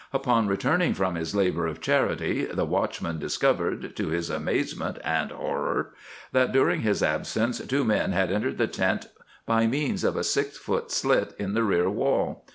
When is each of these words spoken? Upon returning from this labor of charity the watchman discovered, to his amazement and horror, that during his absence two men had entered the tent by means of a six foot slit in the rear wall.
Upon 0.13 0.47
returning 0.47 0.95
from 0.95 1.13
this 1.13 1.35
labor 1.35 1.67
of 1.67 1.79
charity 1.79 2.45
the 2.45 2.65
watchman 2.65 3.19
discovered, 3.19 3.95
to 3.97 4.07
his 4.07 4.31
amazement 4.31 4.97
and 5.03 5.29
horror, 5.29 5.93
that 6.31 6.51
during 6.51 6.81
his 6.81 7.03
absence 7.03 7.59
two 7.59 7.83
men 7.85 8.11
had 8.11 8.31
entered 8.31 8.57
the 8.57 8.65
tent 8.65 9.09
by 9.45 9.67
means 9.67 10.03
of 10.03 10.17
a 10.17 10.23
six 10.23 10.57
foot 10.57 10.89
slit 10.89 11.35
in 11.37 11.53
the 11.53 11.61
rear 11.61 11.87
wall. 11.87 12.47